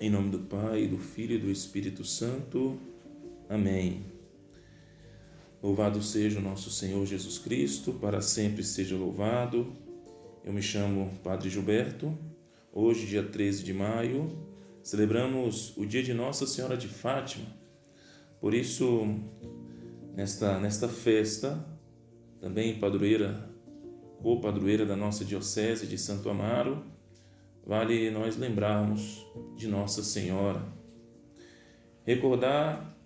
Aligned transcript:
Em 0.00 0.08
nome 0.08 0.30
do 0.30 0.38
Pai, 0.38 0.86
do 0.86 0.96
Filho 0.96 1.34
e 1.34 1.38
do 1.38 1.50
Espírito 1.50 2.04
Santo. 2.04 2.78
Amém. 3.48 4.04
Louvado 5.60 6.00
seja 6.00 6.38
o 6.38 6.42
nosso 6.42 6.70
Senhor 6.70 7.04
Jesus 7.04 7.36
Cristo, 7.36 7.92
para 7.94 8.22
sempre 8.22 8.62
seja 8.62 8.96
louvado. 8.96 9.72
Eu 10.44 10.52
me 10.52 10.62
chamo 10.62 11.10
Padre 11.24 11.50
Gilberto. 11.50 12.16
Hoje, 12.72 13.06
dia 13.06 13.24
13 13.24 13.64
de 13.64 13.74
maio, 13.74 14.38
celebramos 14.84 15.76
o 15.76 15.84
dia 15.84 16.04
de 16.04 16.14
Nossa 16.14 16.46
Senhora 16.46 16.76
de 16.76 16.86
Fátima. 16.86 17.46
Por 18.40 18.54
isso, 18.54 19.04
nesta, 20.14 20.60
nesta 20.60 20.86
festa, 20.86 21.66
também 22.40 22.78
padroeira, 22.78 23.50
co-padroeira 24.22 24.86
da 24.86 24.94
nossa 24.94 25.24
Diocese 25.24 25.88
de 25.88 25.98
Santo 25.98 26.30
Amaro, 26.30 26.84
vale 27.68 28.10
nós 28.10 28.38
lembrarmos 28.38 29.26
de 29.54 29.68
Nossa 29.68 30.02
Senhora. 30.02 30.64
Recordar 32.02 32.96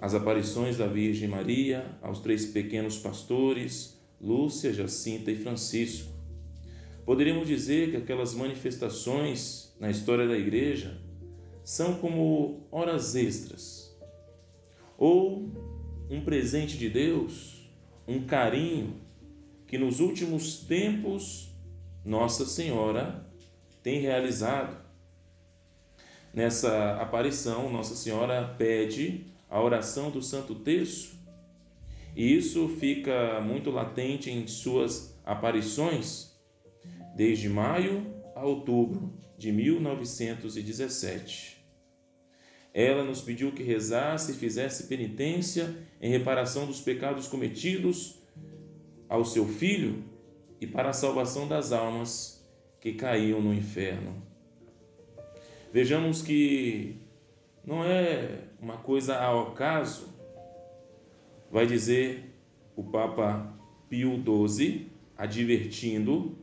as 0.00 0.12
aparições 0.12 0.76
da 0.76 0.88
Virgem 0.88 1.28
Maria 1.28 1.86
aos 2.02 2.18
três 2.18 2.46
pequenos 2.46 2.98
pastores, 2.98 3.96
Lúcia, 4.20 4.74
Jacinta 4.74 5.30
e 5.30 5.36
Francisco. 5.36 6.10
Poderíamos 7.06 7.46
dizer 7.46 7.92
que 7.92 7.96
aquelas 7.96 8.34
manifestações 8.34 9.72
na 9.78 9.88
história 9.88 10.26
da 10.26 10.36
igreja 10.36 11.00
são 11.62 11.94
como 11.94 12.66
horas 12.72 13.14
extras 13.14 13.96
ou 14.98 15.48
um 16.10 16.22
presente 16.22 16.76
de 16.76 16.90
Deus, 16.90 17.70
um 18.06 18.26
carinho 18.26 19.00
que 19.64 19.78
nos 19.78 20.00
últimos 20.00 20.58
tempos 20.58 21.47
Nossa 22.08 22.46
Senhora 22.46 23.22
tem 23.82 24.00
realizado. 24.00 24.78
Nessa 26.32 26.94
aparição, 26.94 27.70
Nossa 27.70 27.94
Senhora 27.94 28.54
pede 28.56 29.26
a 29.46 29.60
oração 29.60 30.10
do 30.10 30.22
Santo 30.22 30.54
Terço, 30.54 31.18
e 32.16 32.34
isso 32.34 32.66
fica 32.80 33.42
muito 33.42 33.70
latente 33.70 34.30
em 34.30 34.46
suas 34.46 35.20
aparições 35.22 36.34
desde 37.14 37.46
maio 37.46 38.06
a 38.34 38.42
outubro 38.42 39.12
de 39.36 39.52
1917. 39.52 41.58
Ela 42.72 43.04
nos 43.04 43.20
pediu 43.20 43.52
que 43.52 43.62
rezasse 43.62 44.32
e 44.32 44.34
fizesse 44.34 44.86
penitência 44.86 45.76
em 46.00 46.10
reparação 46.10 46.64
dos 46.64 46.80
pecados 46.80 47.28
cometidos 47.28 48.22
ao 49.10 49.26
seu 49.26 49.46
filho 49.46 50.16
e 50.60 50.66
para 50.66 50.90
a 50.90 50.92
salvação 50.92 51.46
das 51.46 51.72
almas 51.72 52.46
que 52.80 52.92
caíam 52.92 53.40
no 53.40 53.54
inferno. 53.54 54.22
Vejamos 55.72 56.22
que 56.22 56.96
não 57.64 57.84
é 57.84 58.44
uma 58.60 58.78
coisa 58.78 59.18
ao 59.18 59.48
acaso, 59.48 60.08
vai 61.50 61.66
dizer 61.66 62.34
o 62.74 62.82
Papa 62.82 63.54
Pio 63.88 64.22
XII, 64.48 64.90
advertindo: 65.16 66.38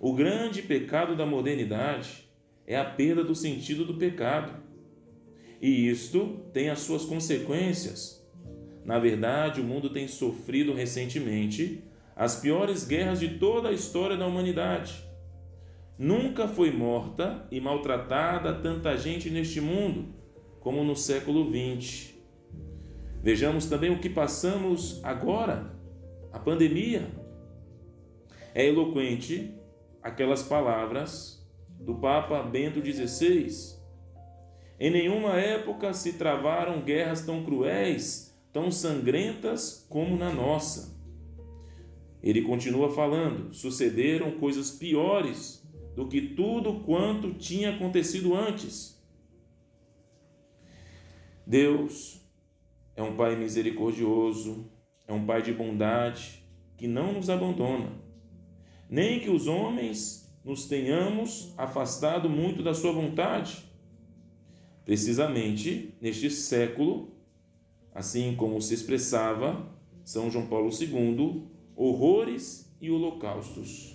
o 0.00 0.12
grande 0.14 0.62
pecado 0.62 1.16
da 1.16 1.26
modernidade 1.26 2.28
é 2.66 2.76
a 2.76 2.84
perda 2.84 3.22
do 3.22 3.34
sentido 3.34 3.84
do 3.84 3.94
pecado. 3.94 4.62
E 5.60 5.88
isto 5.88 6.40
tem 6.52 6.68
as 6.68 6.80
suas 6.80 7.04
consequências. 7.04 8.22
Na 8.84 8.98
verdade, 8.98 9.60
o 9.60 9.64
mundo 9.64 9.88
tem 9.88 10.06
sofrido 10.06 10.74
recentemente 10.74 11.82
as 12.16 12.36
piores 12.36 12.84
guerras 12.84 13.20
de 13.20 13.38
toda 13.38 13.68
a 13.68 13.72
história 13.72 14.16
da 14.16 14.26
humanidade 14.26 15.04
Nunca 15.96 16.48
foi 16.48 16.72
morta 16.72 17.46
e 17.52 17.60
maltratada 17.60 18.52
tanta 18.52 18.96
gente 18.96 19.30
neste 19.30 19.60
mundo 19.60 20.12
como 20.58 20.82
no 20.82 20.96
século 20.96 21.48
XX. 21.48 22.14
Vejamos 23.22 23.66
também 23.66 23.90
o 23.90 24.00
que 24.00 24.10
passamos 24.10 25.00
agora, 25.04 25.72
a 26.32 26.38
pandemia. 26.38 27.08
É 28.52 28.66
eloquente 28.66 29.54
aquelas 30.02 30.42
palavras 30.42 31.48
do 31.78 31.94
Papa 31.94 32.42
Bento 32.42 32.84
XVI. 32.84 33.78
Em 34.80 34.90
nenhuma 34.90 35.36
época 35.38 35.94
se 35.94 36.14
travaram 36.14 36.82
guerras 36.82 37.24
tão 37.24 37.44
cruéis, 37.44 38.36
tão 38.52 38.68
sangrentas 38.72 39.86
como 39.88 40.16
na 40.16 40.32
nossa. 40.32 40.92
Ele 42.24 42.40
continua 42.40 42.90
falando: 42.90 43.52
sucederam 43.52 44.32
coisas 44.38 44.70
piores 44.70 45.62
do 45.94 46.08
que 46.08 46.22
tudo 46.22 46.80
quanto 46.80 47.34
tinha 47.34 47.74
acontecido 47.74 48.34
antes. 48.34 48.98
Deus 51.46 52.26
é 52.96 53.02
um 53.02 53.14
Pai 53.14 53.36
misericordioso, 53.36 54.70
é 55.06 55.12
um 55.12 55.26
Pai 55.26 55.42
de 55.42 55.52
bondade 55.52 56.42
que 56.78 56.88
não 56.88 57.12
nos 57.12 57.28
abandona, 57.28 57.92
nem 58.88 59.20
que 59.20 59.28
os 59.28 59.46
homens 59.46 60.34
nos 60.42 60.64
tenhamos 60.64 61.52
afastado 61.58 62.30
muito 62.30 62.62
da 62.62 62.72
Sua 62.72 62.90
vontade. 62.90 63.62
Precisamente 64.82 65.94
neste 66.00 66.30
século, 66.30 67.14
assim 67.94 68.34
como 68.34 68.62
se 68.62 68.72
expressava 68.72 69.70
São 70.04 70.30
João 70.30 70.46
Paulo 70.46 70.70
II, 70.70 71.52
horrores 71.76 72.72
e 72.80 72.90
holocaustos. 72.90 73.94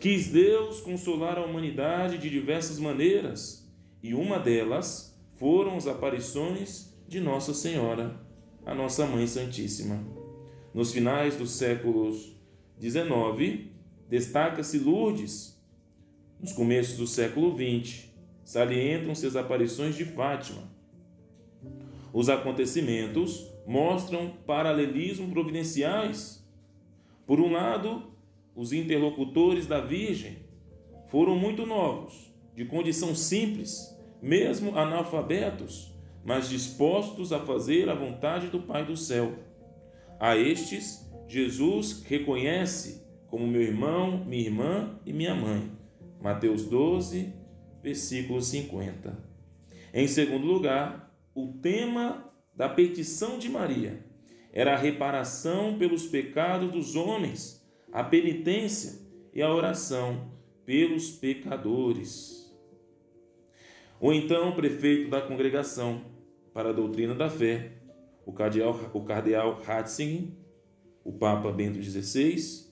Quis 0.00 0.28
Deus 0.28 0.80
consolar 0.80 1.38
a 1.38 1.44
humanidade 1.44 2.18
de 2.18 2.30
diversas 2.30 2.78
maneiras, 2.78 3.68
e 4.02 4.14
uma 4.14 4.38
delas 4.38 5.18
foram 5.36 5.76
as 5.76 5.86
aparições 5.86 6.94
de 7.08 7.20
Nossa 7.20 7.52
Senhora, 7.52 8.20
a 8.64 8.74
nossa 8.74 9.06
Mãe 9.06 9.26
Santíssima. 9.26 10.04
Nos 10.72 10.92
finais 10.92 11.36
dos 11.36 11.52
séculos 11.52 12.36
XIX, 12.80 13.70
destaca-se 14.08 14.78
Lourdes. 14.78 15.58
Nos 16.40 16.52
começos 16.52 16.96
do 16.96 17.06
século 17.06 17.56
XX, 17.56 18.04
salientam-se 18.44 19.26
as 19.26 19.34
aparições 19.34 19.96
de 19.96 20.04
Fátima. 20.04 20.62
Os 22.12 22.28
acontecimentos 22.28 23.46
mostram 23.66 24.30
paralelismo 24.46 25.30
providenciais. 25.30 26.46
Por 27.28 27.40
um 27.40 27.52
lado, 27.52 28.04
os 28.56 28.72
interlocutores 28.72 29.66
da 29.66 29.82
Virgem 29.82 30.38
foram 31.08 31.36
muito 31.36 31.66
novos, 31.66 32.32
de 32.54 32.64
condição 32.64 33.14
simples, 33.14 33.94
mesmo 34.22 34.78
analfabetos, 34.78 35.94
mas 36.24 36.48
dispostos 36.48 37.30
a 37.30 37.38
fazer 37.38 37.90
a 37.90 37.94
vontade 37.94 38.46
do 38.46 38.60
Pai 38.60 38.86
do 38.86 38.96
céu. 38.96 39.34
A 40.18 40.38
estes, 40.38 41.06
Jesus 41.28 42.02
reconhece 42.06 43.06
como 43.26 43.46
meu 43.46 43.60
irmão, 43.60 44.24
minha 44.24 44.44
irmã 44.44 44.98
e 45.04 45.12
minha 45.12 45.34
mãe. 45.34 45.70
Mateus 46.22 46.64
12, 46.64 47.30
versículo 47.82 48.40
50. 48.40 49.22
Em 49.92 50.08
segundo 50.08 50.46
lugar, 50.46 51.14
o 51.34 51.48
tema 51.48 52.32
da 52.56 52.70
petição 52.70 53.38
de 53.38 53.50
Maria 53.50 54.07
era 54.58 54.74
a 54.74 54.76
reparação 54.76 55.78
pelos 55.78 56.08
pecados 56.08 56.72
dos 56.72 56.96
homens 56.96 57.64
a 57.92 58.02
penitência 58.02 58.98
e 59.32 59.40
a 59.40 59.54
oração 59.54 60.32
pelos 60.66 61.10
pecadores. 61.10 62.52
Ou 64.00 64.12
então 64.12 64.48
o 64.48 64.56
prefeito 64.56 65.10
da 65.10 65.20
congregação 65.20 66.02
para 66.52 66.70
a 66.70 66.72
doutrina 66.72 67.14
da 67.14 67.30
fé, 67.30 67.70
o 68.26 68.32
cardeal, 68.32 68.90
o 68.92 69.04
cardeal 69.04 69.62
Ratzinger, 69.62 70.30
o 71.04 71.12
Papa 71.12 71.52
Bento 71.52 71.80
XVI, 71.80 72.66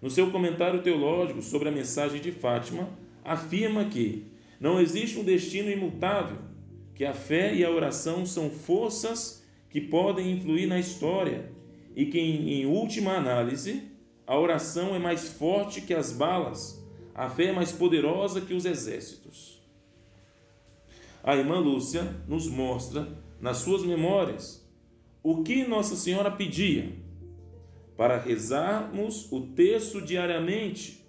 no 0.00 0.08
seu 0.08 0.30
comentário 0.30 0.80
teológico 0.80 1.42
sobre 1.42 1.68
a 1.68 1.72
mensagem 1.72 2.20
de 2.20 2.30
Fátima, 2.30 2.88
afirma 3.24 3.86
que 3.86 4.30
não 4.60 4.80
existe 4.80 5.18
um 5.18 5.24
destino 5.24 5.72
imutável, 5.72 6.38
que 6.94 7.04
a 7.04 7.12
fé 7.12 7.52
e 7.52 7.64
a 7.64 7.70
oração 7.70 8.24
são 8.24 8.48
forças 8.48 9.44
que 9.76 9.80
podem 9.82 10.32
influir 10.32 10.66
na 10.66 10.78
história 10.78 11.52
e 11.94 12.06
que, 12.06 12.18
em 12.18 12.64
última 12.64 13.12
análise, 13.12 13.82
a 14.26 14.34
oração 14.38 14.94
é 14.94 14.98
mais 14.98 15.28
forte 15.28 15.82
que 15.82 15.92
as 15.92 16.12
balas, 16.12 16.82
a 17.14 17.28
fé 17.28 17.48
é 17.48 17.52
mais 17.52 17.72
poderosa 17.72 18.40
que 18.40 18.54
os 18.54 18.64
exércitos. 18.64 19.62
A 21.22 21.36
irmã 21.36 21.58
Lúcia 21.58 22.16
nos 22.26 22.48
mostra, 22.48 23.06
nas 23.38 23.58
suas 23.58 23.84
memórias, 23.84 24.66
o 25.22 25.42
que 25.42 25.66
Nossa 25.66 25.94
Senhora 25.94 26.30
pedia 26.30 26.94
para 27.98 28.18
rezarmos 28.18 29.30
o 29.30 29.42
texto 29.42 30.00
diariamente. 30.00 31.06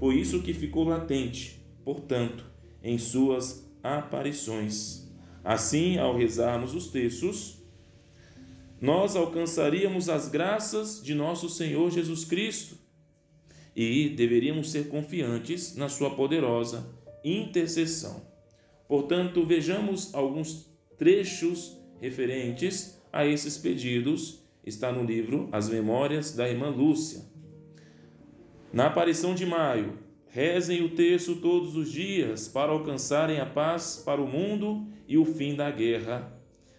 Foi 0.00 0.16
isso 0.16 0.42
que 0.42 0.52
ficou 0.52 0.82
latente, 0.82 1.64
portanto, 1.84 2.44
em 2.82 2.98
suas 2.98 3.72
aparições. 3.80 5.08
Assim, 5.44 5.98
ao 5.98 6.16
rezarmos 6.16 6.74
os 6.74 6.88
textos, 6.88 7.61
nós 8.82 9.14
alcançaríamos 9.14 10.08
as 10.08 10.28
graças 10.28 11.00
de 11.00 11.14
nosso 11.14 11.48
Senhor 11.48 11.88
Jesus 11.92 12.24
Cristo 12.24 12.76
e 13.76 14.08
deveríamos 14.08 14.72
ser 14.72 14.88
confiantes 14.88 15.76
na 15.76 15.88
Sua 15.88 16.16
poderosa 16.16 16.84
intercessão. 17.22 18.26
Portanto, 18.88 19.46
vejamos 19.46 20.12
alguns 20.12 20.68
trechos 20.98 21.78
referentes 22.00 23.00
a 23.12 23.24
esses 23.24 23.56
pedidos. 23.56 24.42
Está 24.66 24.90
no 24.90 25.04
livro 25.04 25.48
As 25.52 25.68
Memórias 25.68 26.32
da 26.32 26.48
Irmã 26.48 26.68
Lúcia. 26.68 27.22
Na 28.72 28.86
aparição 28.86 29.32
de 29.32 29.46
maio, 29.46 29.96
rezem 30.26 30.82
o 30.82 30.96
terço 30.96 31.36
todos 31.36 31.76
os 31.76 31.88
dias 31.88 32.48
para 32.48 32.72
alcançarem 32.72 33.38
a 33.38 33.46
paz 33.46 34.02
para 34.04 34.20
o 34.20 34.26
mundo 34.26 34.88
e 35.06 35.16
o 35.16 35.24
fim 35.24 35.54
da 35.54 35.70
guerra. 35.70 36.36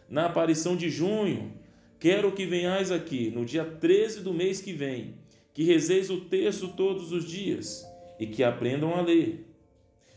Na 0.10 0.26
aparição 0.26 0.76
de 0.76 0.90
junho, 0.90 1.63
quero 2.04 2.34
que 2.34 2.46
venhais 2.46 2.92
aqui 2.92 3.32
no 3.34 3.46
dia 3.46 3.64
13 3.64 4.20
do 4.20 4.34
mês 4.34 4.60
que 4.60 4.74
vem, 4.74 5.14
que 5.54 5.64
rezeis 5.64 6.10
o 6.10 6.20
terço 6.20 6.74
todos 6.76 7.14
os 7.14 7.24
dias 7.24 7.82
e 8.20 8.28
que 8.28 8.44
aprendam 8.44 8.94
a 8.94 9.00
ler. 9.00 9.48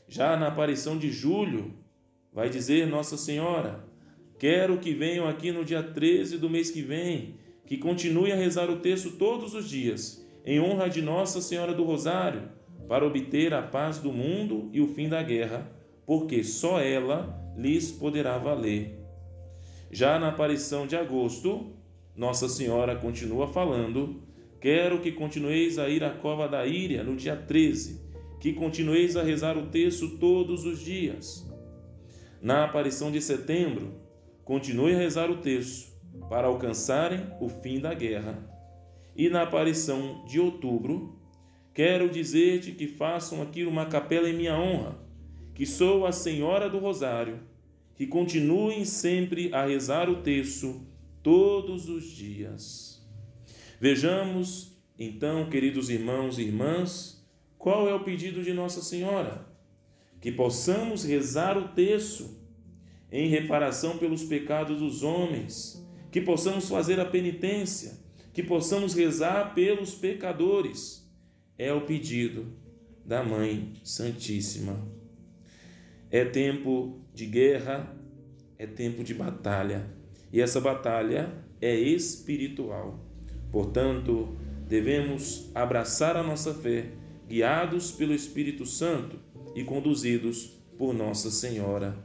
Já 0.09 0.37
na 0.37 0.49
aparição 0.49 0.99
de 0.99 1.13
julho, 1.13 1.73
vai 2.33 2.51
dizer 2.51 2.89
Nossa 2.89 3.17
Senhora: 3.17 3.85
Quero 4.37 4.79
que 4.79 4.93
venham 4.93 5.29
aqui 5.29 5.53
no 5.53 5.65
dia 5.65 5.81
13 5.81 6.39
do 6.39 6.51
mês 6.51 6.73
que 6.73 6.83
vem, 6.83 7.37
que 7.65 7.79
continue 7.79 8.33
a 8.33 8.37
rezar 8.37 8.69
o 8.69 8.81
texto 8.81 9.13
todos 9.13 9.55
os 9.55 9.71
dias, 9.71 10.27
em 10.45 10.59
honra 10.59 10.91
de 10.91 11.01
Nossa 11.01 11.41
Senhora 11.41 11.73
do 11.73 11.85
Rosário, 11.85 12.49
para 12.89 13.07
obter 13.07 13.55
a 13.55 13.63
paz 13.63 13.99
do 13.99 14.13
mundo 14.13 14.69
e 14.73 14.81
o 14.81 14.89
fim 14.89 15.09
da 15.09 15.23
guerra, 15.23 15.71
porque 16.05 16.43
só 16.43 16.81
ela 16.81 17.41
lhes 17.57 17.93
poderá 17.93 18.39
valer. 18.39 18.99
Já 19.89 20.19
na 20.19 20.31
aparição 20.31 20.85
de 20.85 20.97
agosto, 20.97 21.76
Nossa 22.17 22.49
Senhora 22.49 22.97
continua 22.97 23.47
falando: 23.47 24.23
Quero 24.59 25.01
que 25.01 25.13
continueis 25.13 25.79
a 25.79 25.89
ir 25.89 26.03
à 26.03 26.11
cova 26.11 26.49
da 26.49 26.67
Íria 26.67 27.05
no 27.05 27.15
dia 27.15 27.37
13, 27.37 28.01
que 28.41 28.55
continueis 28.55 29.17
a 29.17 29.23
rezar 29.23 29.59
o 29.59 29.67
texto 29.67 30.17
todos 30.17 30.65
os 30.65 30.81
dias. 30.81 31.47
Na 32.41 32.65
aparição 32.65 33.11
de 33.11 33.21
setembro, 33.21 34.01
continue 34.45 34.95
a 34.95 34.99
rezar 34.99 35.31
o 35.31 35.37
texto 35.37 35.95
para 36.31 36.47
alcançarem 36.47 37.21
o 37.39 37.49
fim 37.49 37.81
da 37.81 37.93
guerra. 37.93 38.49
E 39.15 39.29
na 39.29 39.43
aparição 39.43 40.25
de 40.27 40.41
outubro, 40.41 41.19
quero 41.75 42.09
dizer-te 42.09 42.73
que 42.73 42.87
façam 42.87 43.43
aqui 43.43 43.65
uma 43.65 43.87
capela 43.87 44.29
em 44.29 44.37
minha 44.37 44.59
honra, 44.59 44.99
que 45.55 45.67
sou 45.67 46.07
a 46.07 46.13
Senhora 46.13 46.71
do 46.71 46.79
Rosário, 46.79 47.41
que 47.95 48.07
continuem 48.07 48.87
sempre 48.87 49.53
a 49.53 49.67
rezar 49.67 50.09
o 50.09 50.23
texto 50.23 50.96
todos 51.27 51.89
os 51.89 52.05
dias. 52.05 53.05
Vejamos, 53.81 54.81
então, 54.97 55.51
queridos 55.51 55.91
irmãos 55.91 56.39
e 56.39 56.43
irmãs, 56.43 57.21
qual 57.59 57.89
é 57.89 57.93
o 57.93 58.05
pedido 58.05 58.45
de 58.45 58.53
Nossa 58.53 58.81
Senhora? 58.81 59.45
Que 60.21 60.31
possamos 60.31 61.03
rezar 61.03 61.59
o 61.59 61.71
terço 61.71 62.41
em 63.11 63.29
reparação 63.29 63.99
pelos 63.99 64.23
pecados 64.23 64.79
dos 64.79 65.03
homens, 65.03 65.85
que 66.13 66.21
possamos 66.21 66.69
fazer 66.69 67.01
a 67.01 67.05
penitência, 67.05 67.99
que 68.33 68.45
possamos 68.45 68.95
rezar 68.95 69.53
pelos 69.53 69.97
pecadores. 69.97 71.11
É 71.59 71.73
o 71.73 71.81
pedido 71.81 72.57
da 73.05 73.25
Mãe 73.25 73.73
Santíssima. 73.83 74.81
É 76.09 76.25
tempo 76.25 77.01
de 77.13 77.27
guerra, 77.27 77.99
é 78.57 78.65
tempo 78.65 79.03
de 79.03 79.13
batalha, 79.13 79.97
e 80.33 80.41
essa 80.41 80.61
batalha 80.61 81.33
é 81.61 81.75
espiritual. 81.75 82.99
Portanto, 83.51 84.37
devemos 84.69 85.51
abraçar 85.55 86.17
a 86.17 86.23
nossa 86.23 86.53
fé 86.53 86.91
guiados 87.29 87.91
pelo 87.93 88.15
Espírito 88.15 88.65
Santo 88.65 89.19
e 89.55 89.65
conduzidos 89.65 90.53
por 90.79 90.93
Nossa 90.93 91.31
Senhora. 91.31 91.97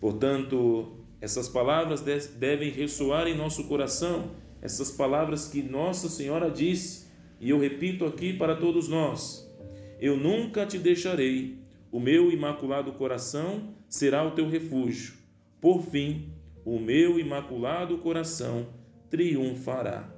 Portanto, 0.00 0.96
essas 1.20 1.48
palavras 1.48 2.02
devem 2.38 2.70
ressoar 2.70 3.26
em 3.26 3.36
nosso 3.36 3.64
coração, 3.64 4.30
essas 4.62 4.90
palavras 4.90 5.48
que 5.48 5.62
Nossa 5.62 6.08
Senhora 6.08 6.50
disse, 6.50 7.08
e 7.40 7.50
eu 7.50 7.58
repito 7.58 8.04
aqui 8.04 8.32
para 8.32 8.56
todos 8.56 8.88
nós: 8.88 9.48
Eu 10.00 10.16
nunca 10.16 10.64
te 10.64 10.78
deixarei, 10.78 11.58
o 11.90 11.98
meu 11.98 12.30
imaculado 12.30 12.92
coração 12.92 13.74
será 13.88 14.24
o 14.26 14.32
teu 14.32 14.48
refúgio. 14.48 15.14
Por 15.60 15.82
fim, 15.82 16.32
o 16.74 16.78
meu 16.78 17.18
imaculado 17.18 17.96
coração 17.96 18.66
triunfará. 19.08 20.12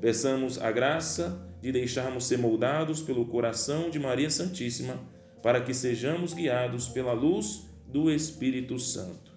Peçamos 0.00 0.58
a 0.58 0.72
graça 0.72 1.46
de 1.60 1.70
deixarmos 1.70 2.24
ser 2.24 2.38
moldados 2.38 3.02
pelo 3.02 3.26
coração 3.26 3.90
de 3.90 3.98
Maria 3.98 4.30
Santíssima, 4.30 4.98
para 5.42 5.60
que 5.60 5.74
sejamos 5.74 6.32
guiados 6.32 6.88
pela 6.88 7.12
luz 7.12 7.68
do 7.86 8.10
Espírito 8.10 8.78
Santo. 8.78 9.31